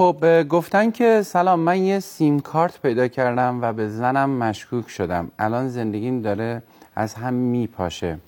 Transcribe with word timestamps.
خب 0.00 0.48
گفتن 0.48 0.90
که 0.90 1.22
سلام 1.22 1.60
من 1.60 1.82
یه 1.82 2.00
سیم 2.00 2.40
کارت 2.40 2.82
پیدا 2.82 3.08
کردم 3.08 3.62
و 3.62 3.72
به 3.72 3.88
زنم 3.88 4.30
مشکوک 4.30 4.88
شدم. 4.88 5.30
الان 5.38 5.68
زندگیم 5.68 6.22
داره 6.22 6.62
از 6.96 7.14
هم 7.14 7.34
میپاشه. 7.34 8.18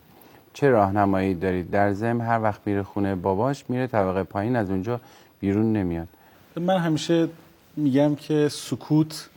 چه 0.52 0.70
راهنمایی 0.70 1.34
دارید؟ 1.34 1.70
در 1.70 1.92
ضمن 1.92 2.20
هر 2.20 2.42
وقت 2.42 2.60
میره 2.66 2.82
خونه 2.82 3.14
باباش 3.14 3.64
میره 3.68 3.86
طبقه 3.86 4.22
پایین 4.22 4.56
از 4.56 4.70
اونجا 4.70 5.00
بیرون 5.40 5.72
نمیاد. 5.72 6.08
من 6.56 6.78
همیشه 6.78 7.28
میگم 7.76 8.14
که 8.14 8.48
سکوت 8.48 9.28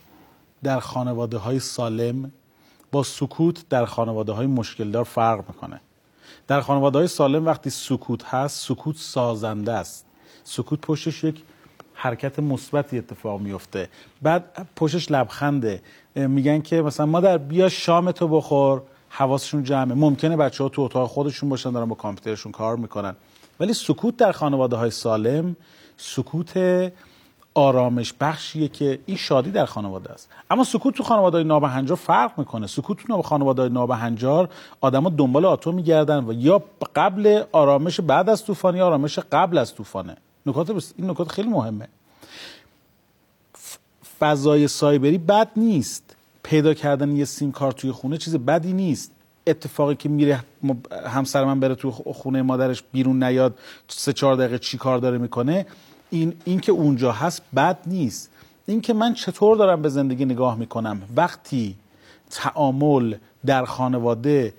در 0.64 0.80
خانواده 0.80 1.38
های 1.38 1.60
سالم 1.60 2.32
با 2.92 3.04
سکوت 3.04 3.70
در 3.70 3.86
خانواده 3.86 4.32
های 4.32 4.48
مشکلدار 4.48 5.04
فرق 5.04 5.44
می‌کنه. 5.48 5.80
در 6.48 6.62
خانواده 6.62 6.98
های 6.98 7.08
سالم 7.08 7.46
وقتی 7.46 7.70
سکوت 7.70 8.26
هست 8.26 8.68
سکوت 8.68 8.98
سازنده 8.98 9.72
است. 9.72 10.06
سکوت 10.44 10.82
پشتش 10.82 11.24
یک 11.24 11.44
حرکت 11.96 12.40
مثبتی 12.40 12.98
اتفاق 12.98 13.42
میفته. 13.42 13.90
بعد 14.22 14.68
پشتش 14.76 15.12
لبخنده. 15.12 15.82
میگن 16.16 16.62
که 16.62 16.82
مثلا 16.82 17.06
مادر 17.06 17.38
بیا 17.38 17.70
شام 17.70 18.12
تو 18.12 18.28
بخور 18.28 18.82
حواسشون 19.10 19.64
جمعه. 19.64 19.96
ممکنه 19.96 20.38
بچه 20.38 20.64
ها 20.64 20.70
تو 20.70 20.82
اتاق 20.82 21.10
خودشون 21.10 21.50
باشن 21.50 21.72
دارن 21.72 21.86
با 21.86 21.96
کامپیوترشون 21.96 22.52
کار 22.52 22.76
می‌کنن. 22.76 23.16
ولی 23.60 23.74
سکوت 23.74 24.18
در 24.18 24.32
خانواده 24.32 24.76
های 24.76 24.92
سالم 24.92 25.56
سکوت 25.98 26.54
آرامش 27.54 28.14
بخشیه 28.22 28.68
که 28.68 29.00
این 29.06 29.18
شادی 29.18 29.52
در 29.52 29.66
خانواده 29.66 30.12
است. 30.12 30.30
اما 30.50 30.64
سکوت 30.64 30.96
تو 30.96 31.04
خانواده 31.04 31.44
نابهنجار 31.44 31.98
فرق 31.98 32.32
می‌کنه. 32.38 32.68
سکوت 32.68 32.98
تو 32.98 33.22
خانواده 33.22 33.70
نابهنجار 33.70 34.50
آدما 34.82 35.10
دنبال 35.10 35.46
آتو 35.46 35.72
میگردن 35.72 36.26
و 36.26 36.34
یا 36.34 36.64
قبل 36.96 37.44
آرامش 37.52 38.00
بعد 38.00 38.30
از 38.30 38.46
طوفان 38.46 38.76
یا 38.76 38.88
آرامش 38.88 39.20
قبل 39.20 39.58
از 39.58 39.76
طوفانه. 39.76 40.18
نکات 40.46 40.72
بس... 40.72 40.94
این 40.98 41.10
نکات 41.10 41.32
خیلی 41.32 41.50
مهمه. 41.50 41.88
فضای 44.20 44.68
سایبری 44.68 45.18
بد 45.18 45.50
نیست. 45.56 46.16
پیدا 46.44 46.74
کردن 46.74 47.16
یه 47.16 47.26
سیم 47.26 47.52
کارت 47.52 47.76
توی 47.76 47.92
خونه 47.92 48.18
چیز 48.18 48.36
بدی 48.36 48.74
نیست. 48.74 49.12
اتفاقی 49.48 49.96
که 49.96 50.10
میره 50.10 50.44
همسر 51.08 51.46
من 51.46 51.60
بره 51.60 51.76
تو 51.76 51.92
خونه 51.92 52.42
مادرش 52.42 52.84
بیرون 52.92 53.24
نیاد 53.24 53.60
سه 53.88 54.14
چهار 54.14 54.36
دقیقه 54.36 54.60
چی 54.60 54.78
کار 54.78 54.98
داره 54.98 55.18
می‌کنه 55.18 55.66
این 56.10 56.34
این 56.46 56.60
که 56.60 56.72
اونجا 56.72 57.12
هست 57.12 57.42
بد 57.56 57.78
نیست. 57.86 58.30
این 58.66 58.82
که 58.82 58.94
من 58.94 59.14
چطور 59.14 59.58
دارم 59.58 59.82
به 59.82 59.90
زندگی 59.90 60.26
نگاه 60.26 60.56
می‌کنم؟ 60.56 61.02
وقتی 61.16 61.76
تعامل 62.30 63.16
در 63.46 63.66
خانواده 63.66 64.54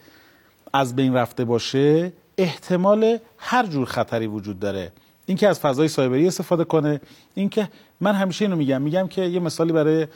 از 0.73 0.97
بین 0.97 1.15
رفته 1.15 1.45
باشه 1.45 2.13
احتمال 2.39 3.19
هر 3.39 3.67
جور 3.67 3.87
خطری 3.87 4.27
وجود 4.27 4.61
داره. 4.61 4.93
اینکه 5.27 5.49
از 5.49 5.61
فضای 5.61 5.89
سایبری 5.89 6.27
استفاده 6.27 6.65
کنه. 6.65 7.01
اینکه 7.35 7.69
من 8.01 8.15
همیشه 8.15 8.45
اینو 8.45 8.57
میگم 8.57 8.83
میگم 8.83 9.09
که 9.09 9.23
یه 9.23 9.41
مثالی 9.41 9.73
برای 9.73 10.07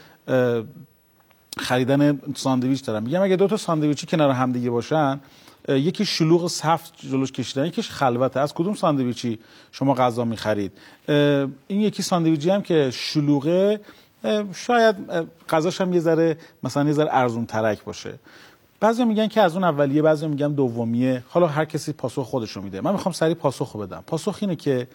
خریدن 1.57 2.21
ساندویچ 2.35 2.85
دارم. 2.85 3.03
میگم 3.03 3.21
اگه 3.21 3.35
دو 3.35 3.47
تا 3.47 3.57
ساندویچی 3.57 4.07
کنار 4.07 4.31
هم 4.31 4.51
دیگه 4.51 4.69
باشن 4.69 5.19
یکی 5.69 6.05
شلوغ 6.05 6.47
سفت 6.47 6.93
جلوش 6.97 7.31
کشیدن 7.31 7.65
یکیش 7.65 7.89
خلوته. 7.89 8.39
از 8.39 8.53
کدوم 8.53 8.73
ساندویچی 8.73 9.39
شما 9.71 9.93
غذا 9.93 10.25
می‌خرید؟ 10.25 10.71
این 11.67 11.81
یکی 11.81 12.03
ساندویچی 12.03 12.49
هم 12.49 12.61
که 12.61 12.89
شلوغه 12.93 13.79
شاید 14.55 14.95
غذاش 15.49 15.81
هم 15.81 15.93
یه 15.93 15.99
ذره 15.99 16.37
مثلا 16.63 16.83
یه 16.83 16.93
ذره 16.93 17.09
ارزون 17.11 17.45
ترک 17.45 17.83
باشه. 17.83 18.13
بعضی 18.81 19.05
میگن 19.05 19.27
که 19.27 19.41
از 19.41 19.53
اون 19.53 19.63
اولیه 19.63 20.01
بعضی 20.01 20.27
میگن 20.27 20.51
دومیه. 20.51 21.23
حالا 21.29 21.47
هر 21.47 21.65
کسی 21.65 21.93
پاسخ 21.93 22.25
خودشو 22.25 22.61
میده. 22.61 22.81
من 22.81 22.91
می‌خوام 22.91 23.13
سری 23.13 23.33
پاسخ 23.33 23.75
بدم. 23.75 24.03
پاسخ 24.07 24.37
اینه 24.41 24.55
که 24.55 24.87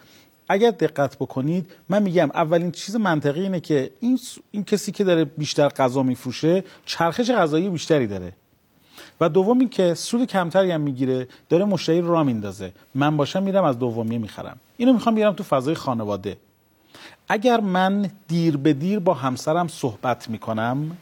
اگر 0.48 0.70
دقت 0.70 1.16
بکنید 1.16 1.72
من 1.88 2.02
میگم 2.02 2.30
اولین 2.34 2.70
چیز 2.70 2.96
منطقی 2.96 3.42
اینه 3.42 3.60
که 3.60 3.90
این, 4.00 4.18
این 4.50 4.64
کسی 4.64 4.92
که 4.92 5.04
داره 5.04 5.24
بیشتر 5.24 5.68
غذا 5.68 6.02
میفروشه 6.02 6.64
چرخش 6.86 7.30
غذایی 7.30 7.68
بیشتری 7.68 8.06
داره. 8.06 8.32
و 9.20 9.28
دوم 9.28 9.58
این 9.58 9.68
که 9.68 9.94
سود 9.94 10.24
کمتری 10.24 10.70
هم 10.70 10.80
می‌گیره 10.80 11.28
داره 11.48 11.64
مشتری 11.64 12.00
را 12.00 12.24
میندازه. 12.24 12.72
من 12.94 13.16
باشم 13.16 13.42
میرم 13.42 13.64
از 13.64 13.78
دومیه 13.78 14.18
می‌خرم. 14.18 14.58
اینو 14.76 14.92
می‌خوام 14.92 15.14
بیارم 15.14 15.32
تو 15.32 15.44
فضای 15.44 15.74
خانواده. 15.74 16.36
اگر 17.28 17.60
من 17.60 18.10
دیر 18.28 18.56
به 18.56 18.72
دیر 18.72 18.98
با 18.98 19.14
همسرم 19.14 19.68
صحبت 19.68 20.30
می‌کنم 20.30 20.96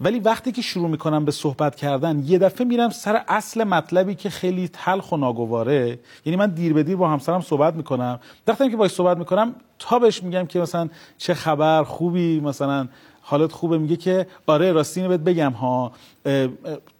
ولی 0.00 0.20
وقتی 0.20 0.52
که 0.52 0.62
شروع 0.62 0.88
می‌کنم 0.88 1.24
به 1.24 1.32
صحبت 1.32 1.76
کردن 1.76 2.22
یه 2.26 2.38
دفعه 2.38 2.66
میرم 2.66 2.90
سر 2.90 3.22
اصل 3.28 3.64
مطلبی 3.64 4.14
که 4.14 4.30
خیلی 4.30 4.68
تلخ 4.68 5.12
و 5.12 5.16
ناگواره. 5.16 5.98
یعنی 6.24 6.36
من 6.36 6.50
دیر 6.50 6.72
به 6.72 6.82
دیر 6.82 6.96
با 6.96 7.08
همسرم 7.08 7.40
صحبت 7.40 7.74
می‌کنم. 7.74 8.20
وقتی 8.46 8.70
که 8.70 8.76
باش 8.76 8.90
صحبت 8.90 9.16
می‌کنم 9.18 9.54
تا 9.78 9.98
بهش 9.98 10.22
میگم 10.22 10.46
که 10.46 10.60
مثلا 10.60 10.88
چه 11.18 11.34
خبر 11.34 11.84
خوبی 11.84 12.40
مثلا 12.40 12.88
حالت 13.20 13.52
خوبه 13.52 13.78
میگه 13.78 13.96
که 13.96 14.26
آره 14.46 14.72
راستی 14.72 15.00
اینو 15.00 15.16
بهت 15.18 15.20
بگم 15.20 15.52
ها. 15.52 15.92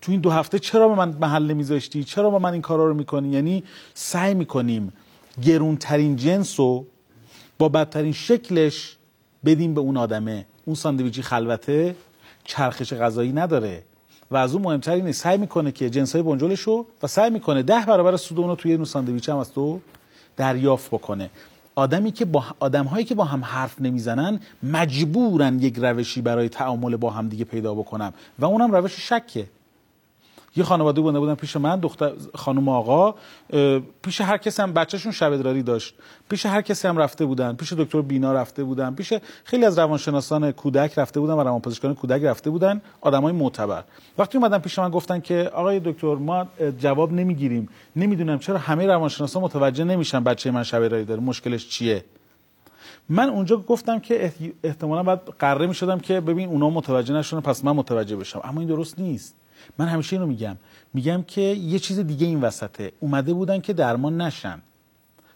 تو 0.00 0.12
این 0.12 0.20
دو 0.20 0.30
هفته 0.30 0.58
چرا 0.58 0.88
به 0.88 0.94
من 0.94 1.16
محل 1.20 1.46
نمیذاشتی 1.46 2.04
چرا 2.04 2.30
با 2.30 2.38
من 2.38 2.52
این 2.52 2.62
کارا 2.62 2.86
رو 2.86 2.94
می‌کنی؟ 2.94 3.28
یعنی 3.28 3.64
سعی 3.94 4.34
می‌کنیم 4.34 4.92
گرونترین 5.42 6.16
جنس 6.16 6.60
رو 6.60 6.86
با 7.58 7.68
بدترین 7.68 8.12
شکلش 8.12 8.96
بدیم 9.44 9.74
به 9.74 9.80
اون 9.80 9.96
آدمه. 9.96 10.46
اون 10.64 10.74
ساندویچی 10.74 11.22
خلوته 11.22 11.94
چرخش 12.48 12.92
غذایی 12.92 13.32
نداره. 13.32 13.82
و 14.30 14.36
از 14.36 14.54
اون 14.54 14.62
مهمتر 14.62 14.92
اینه 14.92 15.12
سعی 15.12 15.38
می‌کنه 15.38 15.72
که 15.72 15.90
جنسای 15.90 16.22
بنجلش 16.22 16.60
رو 16.60 16.86
و 17.02 17.06
سعی 17.06 17.30
می‌کنه 17.30 17.62
ده 17.62 17.84
برابر 17.86 18.16
سود 18.16 18.38
اون 18.38 18.48
رو 18.48 18.56
توی 18.56 18.84
ساندویچ 18.84 19.28
هم 19.28 19.36
از 19.36 19.52
تو 19.52 19.80
دریافت 20.36 20.90
بکنه. 20.90 21.30
آدمی 21.74 22.12
که 22.12 22.24
با 22.24 22.44
آدم 22.60 22.84
هایی 22.84 23.04
که 23.04 23.14
با 23.14 23.24
هم 23.24 23.44
حرف 23.44 23.80
نمی‌زنن 23.80 24.40
مجبورن 24.62 25.58
یک 25.60 25.76
روشی 25.78 26.22
برای 26.22 26.48
تعامل 26.48 26.96
با 26.96 27.10
هم 27.10 27.28
دیگه 27.28 27.44
پیدا 27.44 27.74
بکنم 27.74 28.12
و 28.38 28.44
اونم 28.44 28.72
روش 28.72 29.08
شکه. 29.08 29.46
یه 30.58 30.64
خانواده 30.64 31.00
بوده 31.00 31.18
بودن 31.18 31.34
پیش 31.34 31.56
من 31.56 31.80
دختر 31.80 32.12
خانم 32.34 32.68
آقا 32.68 33.14
پیش 34.02 34.20
هر 34.20 34.36
کسی 34.36 34.62
هم 34.62 34.72
بچهشون 34.72 35.12
شب 35.12 35.32
ادراری 35.32 35.62
داشت. 35.62 35.94
پیش 36.28 36.46
هر 36.46 36.62
کسی 36.62 36.88
هم 36.88 36.98
رفته 36.98 37.24
بودن. 37.24 37.52
پیش 37.52 37.72
دکتر 37.72 38.00
بینا 38.00 38.32
رفته 38.32 38.64
بودن. 38.64 38.94
پیش 38.94 39.14
خیلی 39.44 39.64
از 39.64 39.78
روانشناسان 39.78 40.52
کودک 40.52 40.98
رفته 40.98 41.20
بودن 41.20 41.32
و 41.32 41.40
روانپزشکان 41.40 41.94
کودک 41.94 42.22
رفته 42.22 42.50
بودن. 42.50 42.80
آدمای 43.00 43.32
معتبر. 43.32 43.84
وقتی 44.18 44.38
اومدن 44.38 44.58
پیش 44.58 44.78
من 44.78 44.90
گفتن 44.90 45.20
که 45.20 45.50
آقای 45.54 45.80
دکتر 45.80 46.14
ما 46.14 46.46
جواب 46.78 47.12
نمی‌گیریم. 47.12 47.68
نمی‌دونم 47.96 48.38
چرا 48.38 48.58
همه 48.58 48.86
روانشناسا 48.86 49.40
متوجه 49.40 49.84
نمیشن 49.84 50.24
بچه 50.24 50.50
من 50.50 50.62
شب 50.62 50.82
ادراری 50.82 51.04
داره. 51.04 51.20
مشکلش 51.20 51.68
چیه؟ 51.68 52.04
من 53.08 53.28
اونجا 53.28 53.56
گفتم 53.56 53.98
که 53.98 54.32
احتمالا 54.62 55.02
بعد 55.02 55.20
قره 55.38 55.66
می 55.66 55.74
شدم 55.74 55.98
که 55.98 56.20
ببین 56.20 56.48
اونا 56.48 56.70
متوجه 56.70 57.14
نشدن 57.14 57.40
پس 57.40 57.64
من 57.64 57.72
متوجه 57.72 58.16
بشم. 58.16 58.40
اما 58.44 58.60
این 58.60 58.68
درست 58.68 58.98
نیست. 58.98 59.34
من 59.78 59.86
همیشه 59.86 60.16
اینو 60.16 60.26
میگم. 60.26 60.56
میگم 60.94 61.24
که 61.26 61.40
یه 61.40 61.78
چیز 61.78 61.98
دیگه 61.98 62.26
این 62.26 62.40
وسطه. 62.40 62.92
اومده 63.00 63.32
بودن 63.32 63.60
که 63.60 63.72
درمان 63.72 64.20
نشن. 64.20 64.62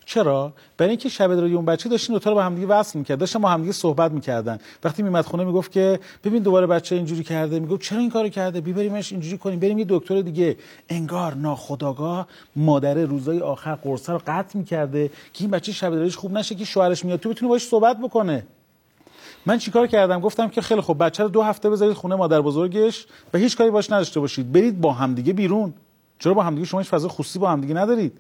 چرا؟ 0.05 0.53
برای 0.77 0.91
اینکه 0.91 1.09
شب 1.09 1.31
ادراری 1.31 1.55
اون 1.55 1.65
بچه 1.65 1.89
داشتین 1.89 2.13
دوتا 2.13 2.31
رو 2.31 2.37
با 2.37 2.43
همدیگه 2.43 2.67
وصل 2.67 2.99
می‌کرد. 2.99 3.19
داشتن 3.19 3.39
با 3.39 3.49
همدیگه 3.49 3.73
صحبت 3.73 4.13
می‌کردن. 4.13 4.59
وقتی 4.85 5.03
میمد 5.03 5.25
خونه 5.25 5.45
می‌گفت 5.45 5.73
که 5.73 6.01
ببین 6.25 6.43
دوباره 6.43 6.67
بچه 6.67 6.97
اینجوری 6.97 7.25
کرده. 7.25 7.61
می‌گفت 7.61 7.83
چرا 7.83 7.99
این 7.99 8.11
کارو 8.11 8.29
کرده؟ 8.29 8.61
بیبریمش 8.61 9.13
اینجوری 9.13 9.39
کنیم. 9.39 9.61
بریم 9.61 9.79
یه 9.79 9.87
دکتر 9.89 10.21
دیگه. 10.21 10.57
انگار 10.89 11.35
ناخداگاه 11.35 12.29
مادر 12.57 12.95
روزای 12.95 13.41
آخر 13.41 13.75
قرصه 13.75 14.13
رو 14.13 14.21
قطع 14.27 14.59
می‌کرده 14.59 15.11
که 15.33 15.45
این 15.45 15.51
بچه 15.51 15.73
شب 15.73 16.09
خوب 16.09 16.39
نشه 16.39 16.55
که 16.55 16.65
شوهرش 16.65 17.05
میاد. 17.05 17.21
تو 17.21 17.29
بتونه 17.29 17.49
باش 17.49 17.63
صحبت 17.63 17.99
بکنه. 17.99 18.47
من 19.47 19.59
چیکار 19.59 19.87
کردم؟ 19.87 20.21
گفتم 20.21 20.49
که 20.49 20.61
خیلی 20.61 20.81
خوب 20.81 21.05
بچه 21.05 21.23
رو 21.23 21.29
دو 21.29 21.43
هفته 21.43 21.71
بذارید 21.71 21.95
خونه 21.95 22.15
مادر 22.15 22.41
بزرگش 22.41 23.07
و 23.35 23.39
هیچ 23.39 23.57
کاری 23.57 23.71
باش 23.71 23.91
نداشته 23.91 24.21
باشید. 24.21 24.53
برید 24.53 24.81
با 24.81 24.93
همدیگه 24.93 25.33
بیرون. 25.33 25.75
چرا 26.19 26.35
با 26.35 26.43
همدیگه؟ 26.43 26.67
شما 26.67 26.81
هیچ 26.81 26.89
فضای 26.89 27.11
خصوصی 27.11 27.39
با 27.39 27.51
همدیگه 27.51 27.75
ندارید. 27.75 28.13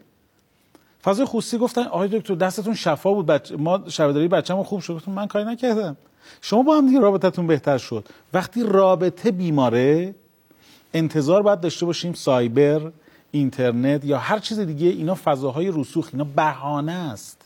فضای 1.04 1.26
خصوصی 1.26 1.58
گفتن 1.58 1.82
آقای 1.82 2.08
دکتر 2.08 2.34
دستتون 2.34 2.74
شفا 2.74 3.12
بود 3.14 3.26
بچه 3.26 3.56
ما 3.56 3.80
شبداری 3.88 4.28
بچه‌مون 4.28 4.64
خوب 4.64 4.80
شد. 4.80 4.94
گفتم 4.94 5.12
من 5.12 5.26
کاری 5.26 5.44
نکردم. 5.44 5.96
شما 6.40 6.62
با 6.62 6.76
همدیگه 6.76 7.00
رابطتون 7.00 7.46
بهتر 7.46 7.78
شد. 7.78 8.08
وقتی 8.34 8.62
رابطه 8.62 9.30
بیماره 9.30 10.14
انتظار 10.94 11.42
باید 11.42 11.60
داشته 11.60 11.86
باشیم 11.86 12.12
سایبر 12.12 12.90
اینترنت 13.30 14.04
یا 14.04 14.18
هر 14.18 14.38
چیز 14.38 14.60
دیگه 14.60 14.86
اینا 14.86 15.14
فضاهای 15.14 15.72
رسوخ 15.74 16.08
اینا 16.12 16.26
بهانه 16.36 16.92
است. 16.92 17.42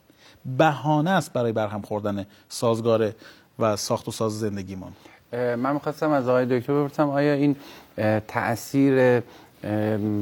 بهانه 0.59 1.11
است 1.11 1.33
برای 1.33 1.53
برهم 1.53 1.83
خوردن 1.83 2.27
سازگار 2.49 3.13
و 3.59 3.77
ساخت 3.77 4.09
و 4.09 4.11
ساز 4.11 4.39
زندگیمون 4.41 4.93
من 5.33 5.73
می‌خواستم 5.73 6.11
از 6.11 6.29
آقای 6.29 6.47
دکتر 6.47 6.73
بپرسم 6.73 7.11
آیا 7.11 7.33
این 7.33 7.57
تاثیر 8.29 9.23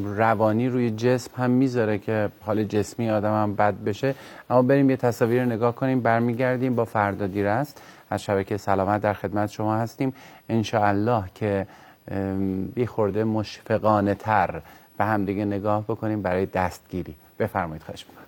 روانی 0.05 0.69
روی 0.69 0.91
جسم 0.91 1.31
هم 1.37 1.51
می‌ذاره 1.51 1.99
که 1.99 2.31
حال 2.41 2.65
جسمی 2.65 3.11
آدم 3.11 3.43
هم 3.43 3.55
بد 3.55 3.75
بشه؟ 3.75 4.15
اما 4.51 4.63
بریم 4.63 4.91
یه 4.91 4.97
تصاویر 4.97 5.45
نگاه 5.45 5.75
کنیم 5.75 6.01
برمیگردیم 6.01 6.75
با 6.75 6.85
فردا 6.85 7.27
دیر 7.27 7.47
است. 7.47 7.83
از 8.11 8.23
شبکه 8.23 8.57
سلامت 8.57 9.01
در 9.01 9.13
خدمت 9.13 9.51
شما 9.51 9.77
هستیم. 9.77 10.15
الله 10.75 11.25
که 11.35 11.67
بی 12.75 12.87
خورده 12.87 13.25
مشفقانه 13.25 14.15
تر 14.15 14.63
به 14.99 15.05
هم 15.05 15.25
دیگه 15.25 15.45
نگاه 15.45 15.83
بکنیم 15.83 16.23
برای 16.23 16.47
دستگیری. 16.47 17.15
بفرمایید 17.39 17.83
خواهش 17.83 18.07
می‌کنم. 18.09 18.25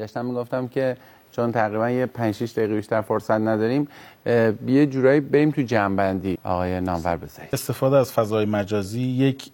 داشتم 0.00 0.26
می‌گفتم 0.26 0.68
که 0.68 0.96
چون 1.32 1.52
تقریبا 1.52 1.90
یه 1.90 2.06
5 2.06 2.34
6 2.34 2.52
دقیقه 2.52 2.74
بیشتر 2.74 3.00
فرصت 3.00 3.30
نداریم 3.30 3.88
یه 4.66 4.86
جورایی 4.86 5.20
بریم 5.20 5.50
تو 5.50 5.62
جنبندی. 5.62 6.38
آقای 6.44 6.80
نامور 6.80 7.16
بذارید 7.16 7.50
استفاده 7.52 7.96
از 7.96 8.12
فضای 8.12 8.46
مجازی 8.46 9.00
یک 9.00 9.50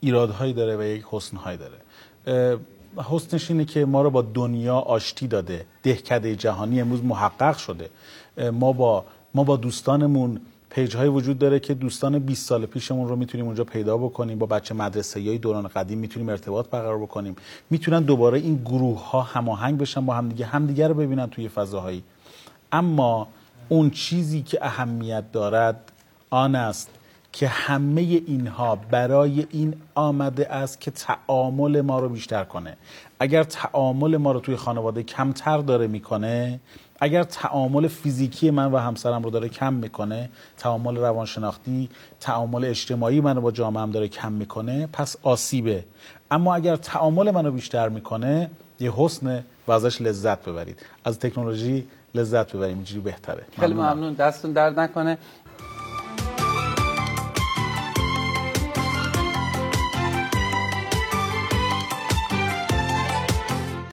ایرادهایی 0.00 0.52
داره 0.52 0.76
و 0.76 0.82
یک 0.82 1.04
حسنهایی 1.10 1.58
داره. 1.58 2.58
حسنش 3.10 3.50
اینه 3.50 3.64
که 3.64 3.84
ما 3.84 4.02
رو 4.02 4.10
با 4.10 4.22
دنیا 4.22 4.76
آشتی 4.76 5.26
داده. 5.28 5.66
دهکده 5.82 6.36
جهانی 6.36 6.80
امروز 6.80 7.04
محقق 7.04 7.56
شده. 7.56 7.90
ما 8.52 8.72
با 8.72 9.04
ما 9.34 9.44
با 9.44 9.56
دوستانمون 9.56 10.40
پیج 10.70 10.96
های 10.96 11.08
وجود 11.08 11.38
داره 11.38 11.60
که 11.60 11.74
دوستان 11.74 12.18
20 12.18 12.48
سال 12.48 12.66
پیشمون 12.66 13.08
رو 13.08 13.16
می‌تونیم 13.16 13.46
اونجا 13.46 13.64
پیدا 13.64 13.96
بکنیم. 13.96 14.38
با 14.38 14.46
بچه 14.46 14.74
مدرسه 14.74 15.20
های 15.20 15.38
دوران 15.38 15.68
قدیم 15.68 15.98
می‌تونیم 15.98 16.28
ارتباط 16.28 16.70
برقرار 16.70 16.98
بکنیم. 16.98 17.36
می‌تونن 17.70 18.02
دوباره 18.02 18.38
این 18.38 18.56
گروه 18.56 19.10
ها 19.10 19.22
هماهنگ 19.22 19.78
بشن 19.78 20.06
با 20.06 20.14
همدیگه 20.14 20.46
همدیگه 20.46 20.88
رو 20.88 20.94
ببینن 20.94 21.26
توی 21.26 21.48
فضاهایی. 21.48 22.02
اما 22.72 23.28
اون 23.68 23.90
چیزی 23.90 24.42
که 24.42 24.58
اهمیت 24.62 25.32
دارد 25.32 25.92
آن 26.30 26.54
است 26.54 26.90
که 27.36 27.48
همه 27.48 28.00
اینها 28.00 28.76
برای 28.90 29.46
این 29.50 29.74
آمده 29.94 30.52
است 30.52 30.80
که 30.80 30.90
تعامل 30.90 31.80
ما 31.80 31.98
رو 32.00 32.08
بیشتر 32.08 32.44
کنه. 32.44 32.76
اگر 33.20 33.42
تعامل 33.42 34.16
ما 34.16 34.32
رو 34.32 34.40
توی 34.40 34.56
خانواده 34.56 35.02
کمتر 35.02 35.58
داره 35.58 35.86
می‌کنه 35.86 36.60
اگر 37.00 37.22
تعامل 37.22 37.88
فیزیکی 37.88 38.50
من 38.50 38.72
و 38.72 38.76
همسرم 38.76 39.22
رو 39.22 39.30
داره 39.30 39.48
کم 39.48 39.72
می‌کنه 39.72 40.30
تعامل 40.58 40.96
روانشناختی 40.96 41.88
تعامل 42.20 42.64
اجتماعی 42.64 43.20
من 43.20 43.36
رو 43.36 43.42
با 43.42 43.50
جامعه 43.50 43.82
هم 43.82 43.90
داره 43.90 44.08
کم 44.08 44.32
می‌کنه 44.32 44.88
پس 44.92 45.16
آسیبه. 45.22 45.84
اما 46.30 46.54
اگر 46.54 46.76
تعامل 46.76 47.30
منو 47.30 47.50
بیشتر 47.50 47.88
می‌کنه 47.88 48.50
یه 48.80 48.92
حسن 48.96 49.44
و 49.66 49.72
ازش 49.72 50.00
لذت 50.00 50.48
ببرید. 50.48 50.78
از 51.04 51.18
تکنولوژی 51.18 51.86
لذت 52.14 52.52
ببریم 52.52 52.76
اینجوری 52.76 53.00
بهتره. 53.00 53.44
خیلی 53.60 53.74
ممنون. 53.74 54.12
دستتون 54.12 54.52
درد 54.52 54.80
نکنه. 54.80 55.18